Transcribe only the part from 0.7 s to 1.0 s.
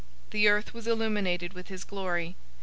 was